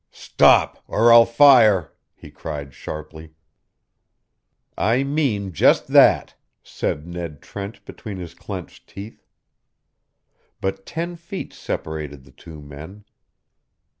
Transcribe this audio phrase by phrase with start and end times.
[0.09, 3.35] "Stop, or I'll fire!" he cried, sharply.
[4.75, 9.27] "I mean just that," said Ned Trent between his clenched teeth.
[10.59, 13.03] But ten feet separated the two men.